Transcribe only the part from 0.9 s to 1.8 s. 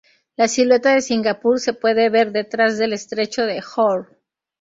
de Singapur se